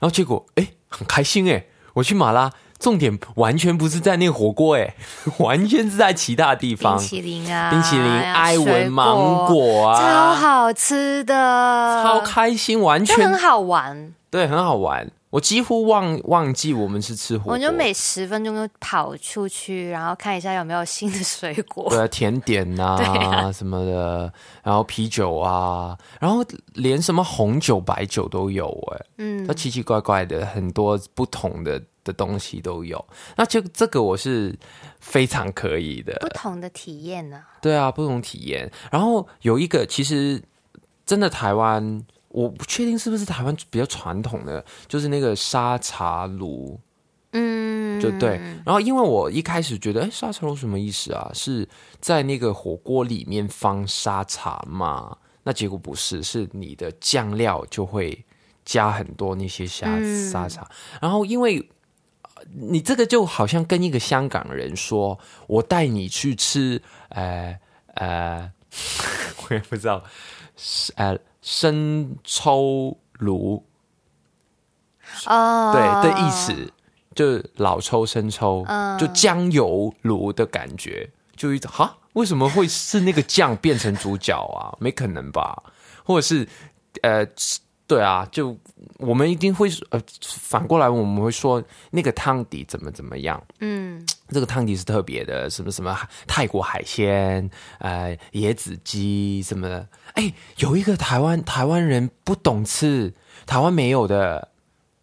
[0.00, 4.94] 后结果哎很开心哎，我去麻辣，重点完全不是在那个火锅哎，
[5.38, 6.96] 完全是在其他地方。
[6.98, 14.12] 冰淇淋啊，冰淇淋、呀艾文芒果啊超啊，好吃的，超开心，完全就很好玩。
[14.30, 15.10] 对，很好玩。
[15.34, 21.90] 我几乎忘忘记我们是吃火锅，我就每十分钟就跑出去，然后看一下有没有新的水果。
[21.90, 26.44] 对啊，甜点 呐、什么的，然后啤酒啊，然后
[26.74, 29.44] 连什么红酒、白酒都有哎、嗯。
[29.44, 33.04] 它奇奇怪怪的很多不同的的东西都有。
[33.34, 34.56] 那就这个我是
[35.00, 36.16] 非常可以的。
[36.20, 38.70] 不，同的体验呢、对啊，不同体验。
[38.88, 40.40] 然后有一个其实
[41.04, 46.78] 真的台湾，我不确定是不是台湾比较传统的，就是那个沙茶炉。
[47.30, 48.40] 嗯，就对。
[48.66, 51.30] 然后因为我一开始觉得，哎，沙茶炉什么意思啊？
[51.32, 51.68] 是
[52.00, 55.16] 在那个火锅里面放沙茶嘛？
[55.44, 58.24] 那结果不是，是你的酱料就会
[58.64, 60.68] 加很多那些沙嗯沙茶。
[61.00, 61.60] 然后因为
[62.22, 65.16] 呃你这个就好像跟一个香港人说，
[65.46, 67.56] 我带你去吃，呃
[67.94, 68.52] 呃，
[69.48, 70.02] 我也不知道，
[71.44, 73.62] 生抽炉
[75.26, 76.72] 哦，对的意思，
[77.14, 84.72] 就是老抽、生抽，嗯就酱油炉的感觉，就一种哈，为什么会是那个酱变成主角啊？
[84.80, 85.62] 没可能吧？
[86.02, 86.48] 或者是
[87.02, 87.26] 呃，
[87.86, 88.56] 对啊，就
[88.96, 93.42] 我们一定会呃，反过来我们会说那个汤底怎么怎么样。
[93.60, 95.94] 嗯，这个汤底是特别的，什么什么
[96.26, 99.86] 泰国海鲜，呃，椰子鸡什么的。
[100.14, 103.12] 哎，有一个台湾台湾人不懂吃，
[103.44, 104.48] 台湾没有的，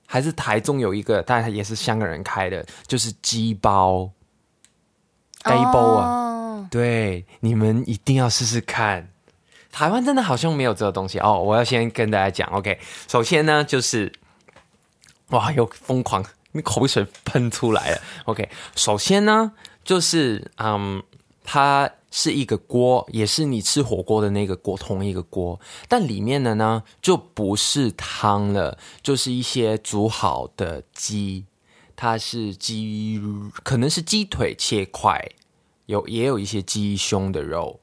[0.08, 4.12] 还是台中有一个，但也是香港人开的，就是鸡包，
[5.44, 9.11] 鸡包啊，哦，对，你们一定要试试看。
[9.72, 11.42] 台湾真的好像没有这个东西哦。
[11.42, 14.12] 我要先跟大家讲，OK，首先呢就是，
[15.30, 18.02] 哇，又疯狂，你口水喷出来了。
[18.26, 19.54] OK，首先呢
[19.84, 21.02] 就是，嗯，
[21.44, 31.46] 它是一个锅，也是你吃火锅的那个锅，同一个锅，但里面的呢就不是汤了，就是一些煮好的鸡，
[31.96, 33.22] 它是鸡，
[33.64, 35.26] 可能是鸡腿切块，
[35.86, 37.80] 有也有一些鸡胸的肉，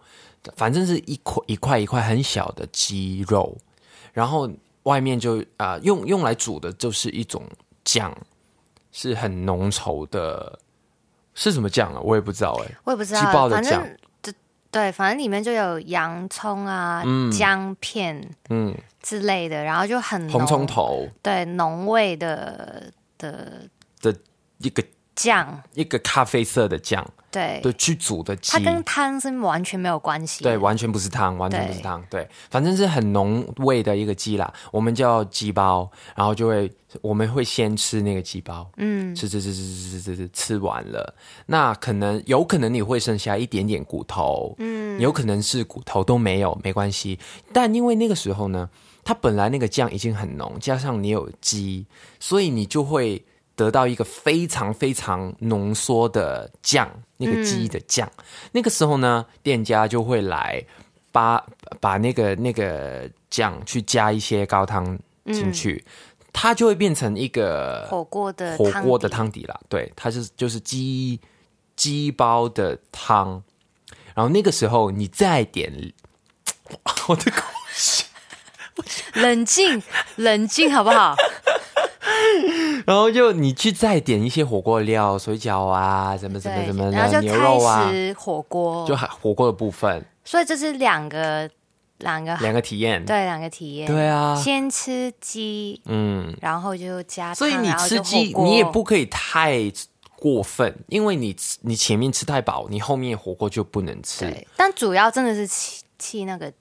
[0.56, 3.56] 反正是一块一块一块很小的鸡肉
[4.12, 4.50] 然后
[4.84, 7.42] 外面就啊、呃用用来煮的就是一种
[7.84, 8.12] 酱，
[8.90, 10.58] 是很浓稠的，
[11.34, 12.00] 是什么酱啊？
[12.00, 13.82] 我也不知道哎、我也不知鸡爆道，反的酱。
[13.82, 14.34] 正对
[14.70, 21.08] 对，反正里面就有洋葱啊、姜片嗯，之类的，然后就很红葱，头。
[21.22, 23.68] 对浓味的的
[24.00, 24.14] 的
[24.58, 24.84] 一个
[25.14, 28.52] 酱，一个咖啡色的酱，对，对，去煮的鸡。
[28.52, 30.50] 它，跟汤是完全没有关系的。
[30.50, 36.70] 对，完全不是汤，完全不是对汤，对，反正是很浓味的一个鸡啦，我们叫鸡包，然后就会
[37.02, 41.14] 我们会先吃那个鸡包，嗯，吃吃吃吃吃吃吃吃吃完了，
[41.46, 47.18] 那可能有可能你会剩下一点点骨头，嗯，有可能是骨头都没有，没关系，
[47.52, 48.70] 但因为那个时候呢，
[49.04, 51.86] 它本来那个酱已经很浓，加上你有鸡，
[52.18, 53.24] 所以你就会
[53.58, 58.08] 得到一个非常非常浓缩的酱，那个鸡的酱。
[58.52, 60.64] 那个时候呢，店家就会来
[61.10, 61.44] 把
[61.80, 64.96] 把那个那个酱去加一些高汤
[65.26, 65.84] 进去，
[66.32, 69.60] 它就会变成一个火锅的火锅的汤底啦。
[69.68, 71.20] 对，它是就是鸡
[71.74, 73.42] 鸡煲的汤，
[74.14, 75.92] 然后那个时候你再点，
[77.08, 77.42] 我的口
[79.14, 79.82] 冷静，
[80.14, 81.16] 冷静，好不好？
[82.88, 91.50] 然后就你去再点一些火锅料，水饺啊，什么什么对什么，然后就的牛肉啊开，始火锅，就还火锅的部分，所以这是两个
[91.98, 93.04] 两个两个体验。
[93.04, 93.86] 对两个体验。
[93.86, 99.70] 对啊先吃鸡，嗯，然后就加，所以你吃鸡，你也不可以太
[100.16, 104.20] 过分，因为你你前面吃太饱，你后面火锅就不能吃。
[104.20, 106.52] 对，但主要真的是吃吃那个那个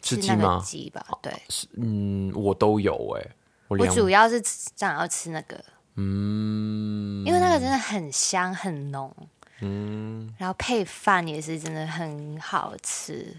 [0.00, 0.62] 吃鸡吗？
[0.64, 1.30] 鸡吧，对。
[1.76, 3.26] 嗯，我都有哎、
[3.68, 4.42] 我我主要是
[4.76, 5.62] 想要吃那个，
[5.96, 9.14] 嗯，因为那个真的很香很浓，
[9.60, 13.36] 嗯，然后配饭也是真的很好吃，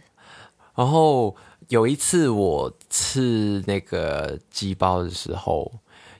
[0.74, 1.36] 然后
[1.68, 5.72] 有一次我吃那个鸡包的时候，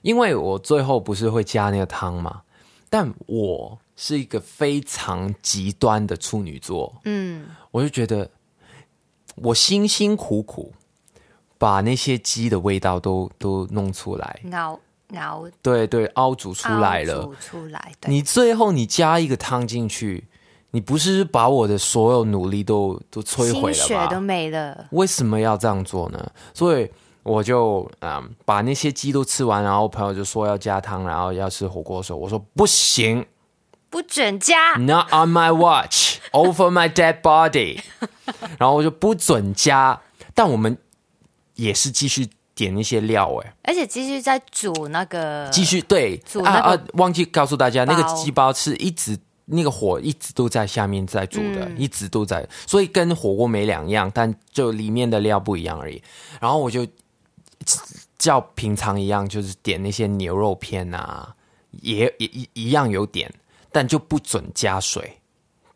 [0.02, 2.42] 因为我最后不是会加那个汤嘛，
[2.90, 8.30] 但我是一个非常极端的处女座，嗯，我就觉得
[9.36, 10.72] 我辛辛苦苦
[11.56, 14.78] 把那些鸡的味道都都弄出来，熬
[15.18, 20.26] 熬对对，熬煮出来了，煮出来，对，你最后你加一个汤进去，
[20.72, 23.84] 你不是把我的所有努力都都摧毁了吧？
[23.84, 26.32] 血都没了，为什么要这样做呢？
[26.52, 26.90] 所以
[27.22, 33.24] 我就嗯把那些鸡都吃完，然后朋友就说要加汤，然后要吃火锅的时候，我说不行。
[33.88, 37.80] 不准加，，Not on my watch, over my dead body，
[38.58, 40.02] 然后我就不准加，
[40.34, 40.76] 但我们
[41.54, 49.16] 也是继续点那些料、哎，而且继续在煮那个，继续对啊煮那个啊，忘记告诉大家，那个鸡包是一直。
[49.48, 56.02] 那个火一直都在下面在煮的，一直都在，所以跟火锅没两样，但就里面的料不一样而已。
[56.40, 56.84] 然后我就
[58.18, 61.32] 叫平常一样，就是点那些牛肉片啊，
[61.70, 63.32] 也也一一样有点，
[63.70, 65.16] 但就不准加水，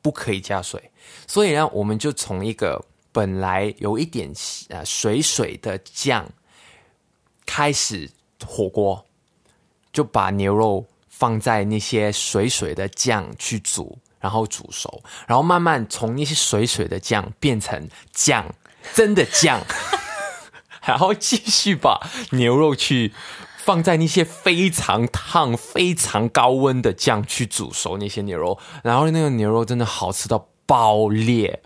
[0.02, 0.90] 不可以加水。
[1.28, 4.32] 所以呢，我们就从一个本来有一点
[4.70, 6.28] 呃水水的酱
[7.52, 8.08] 开始
[8.46, 9.04] 火锅，
[9.92, 18.54] 就把牛肉放在那些水水的酱去煮，然后煮熟，然后慢慢从那些水水的酱变成酱，
[18.94, 19.60] 真的酱，
[20.86, 23.12] 然后继续把牛肉去
[23.56, 31.60] 放在那些非常烫、非常高温的酱去煮熟那些牛肉，然后那个牛肉真的好吃到爆裂，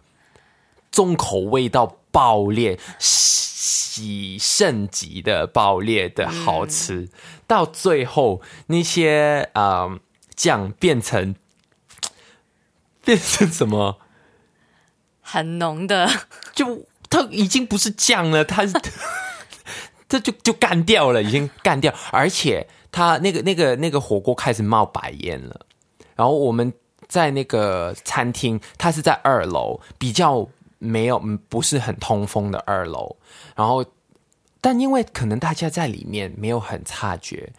[0.91, 7.09] 重口味到爆裂，喜圣级的爆裂的好吃，
[7.49, 9.99] 到最后那些呃
[10.37, 11.35] 酱变成
[13.05, 13.99] 变成什么？
[15.21, 16.09] 很浓的，
[16.55, 18.73] 就它已经不是酱了，它是
[20.09, 25.67] 这就就干掉了，已经干掉，而且它那个那个那个火锅开始冒白烟了。
[26.15, 26.73] 然后我们
[27.09, 30.49] 在那个餐厅，它是在二楼，比较
[30.85, 31.19] 没有
[31.49, 33.17] 不是很通风的二楼。
[33.57, 33.85] 然后，
[34.61, 37.53] 但因为可能大家在里面没有很察觉，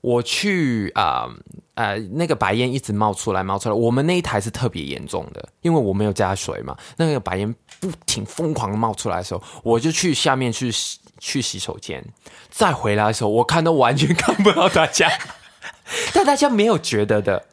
[0.00, 1.28] 我去啊
[1.74, 3.74] 呃那个白烟一直冒出来，冒出来。
[3.74, 10.70] 我们那一台是特别严重的，因为我没有加水嘛，那个白烟不停疯狂冒出来的时候，我就去下面去
[11.18, 12.04] 去洗手间，
[12.50, 15.10] 再回来的时候，我看到完全看不到大家，
[16.12, 17.46] 但大家没有觉得的。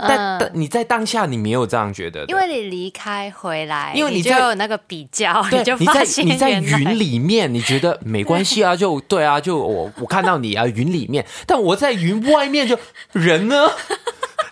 [0.00, 8.74] 但但你在当下你没有这样觉得因为你离开回来，因为你在就有那个比较，你，就发现你在云里面，你觉得没关系啊？
[8.76, 12.78] 就对啊，就我我看到你啊，云里面，但我在云外面就
[13.12, 13.68] 人呢？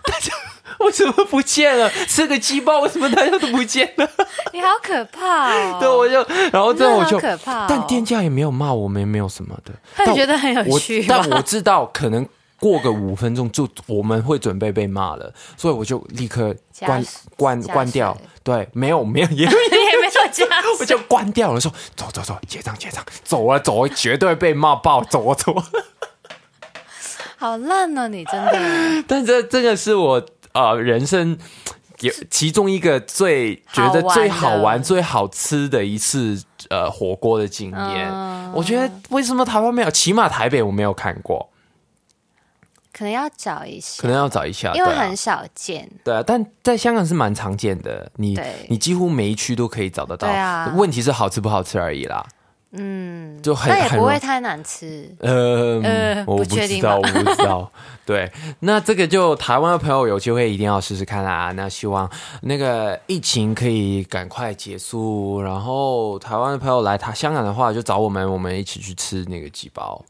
[0.05, 0.33] 大家
[0.79, 1.89] 为什么不见了？
[2.07, 4.09] 吃个鸡包，为什么大家都不见了？
[4.51, 5.77] 你好可怕哦！
[5.79, 9.73] 对，我就然后之后我就，可怕哦但店家也没有骂我们，也没有什么的。
[9.95, 12.27] 他也觉得很有趣吧但我知道可能
[12.63, 17.05] 过个五分钟就我们会准备被骂了，所以我就立刻关
[17.35, 18.17] 关关掉。
[18.41, 20.45] 对，没有没有也 也没有加
[20.79, 25.65] 我就关掉了，说走走走，结账结账，走啊走啊，绝对被骂爆，走啊走啊。
[27.37, 28.07] 好烂哦！
[28.07, 31.37] 你真的但这这个是我呃人生
[31.99, 38.09] 有其中一个最觉得最好好玩最好吃的一次呃火锅的经验。
[38.09, 39.89] 嗯我觉得为什么台湾没有？
[39.89, 41.49] 起码台北我没有看过，
[42.93, 44.71] 可能要找一下，可能要找一下。
[44.75, 45.89] 因为很少见。
[46.03, 48.39] 对啊，但在香港是蛮常见的，你
[48.69, 50.27] 你几乎每一区都可以找得到。
[50.75, 52.23] 问题是好吃不好吃而已啦。
[52.75, 55.07] 嗯，就很但也不会太难吃。
[55.19, 57.71] 呃，呃我不知道，我不知道。
[58.03, 58.31] 对，
[58.61, 61.51] 那这个就台湾的朋友有机会一定要试试看啦。
[61.51, 62.09] 那希望
[62.41, 70.03] 那个疫情可以赶快结束，然后台湾的朋友来他香港的话，就找我们，我们一起去吃那个鸡包。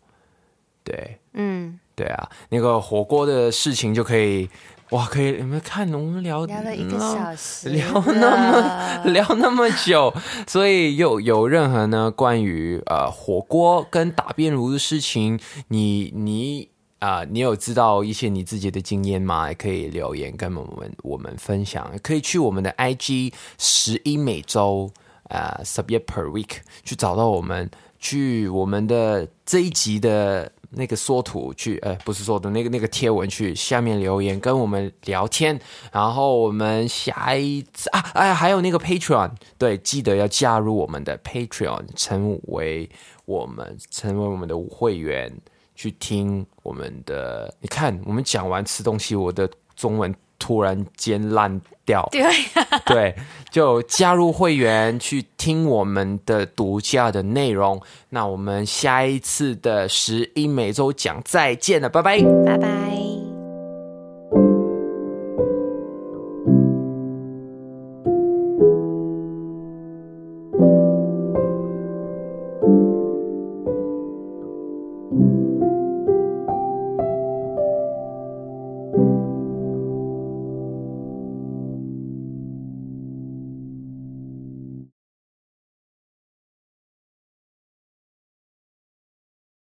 [0.85, 4.49] 对，嗯，对啊，那个火锅的事情就可以，
[4.89, 10.13] 哇，可以你们看我们聊聊了一个嗯小时，聊那么聊那么久，
[10.47, 16.69] 所以有有任何呢关于呃火锅跟打边炉的事情，你你
[16.99, 19.49] 啊、你有知道一些你自己的经验吗？
[19.49, 24.89] 也可以留言跟我们我们分享，可以去我们的 IG 十一每周
[25.27, 27.69] 啊 subject per week 去找到我们，
[28.03, 30.51] 去我们的这一集的。
[30.75, 35.59] 那个缩图去，呃，不是说的那个那个贴文去下面留言跟我们聊天，
[35.91, 39.29] 然后我们下一次啊，哎，还有那个 Patreon，
[39.59, 42.89] 对，记得要加入我们的 Patreon，成为
[43.25, 45.31] 我们成为我们的会员，
[45.75, 47.53] 去听我们的。
[47.61, 52.23] 你看，我们讲完吃东西，我的中文突然间烂掉，对，
[52.85, 53.15] 对，
[53.51, 57.81] 就加入会员去听我们的独家的内容。
[58.09, 62.19] 那我们下一次的十一每周讲再见了，拜拜。
[62.45, 63.12] 拜拜。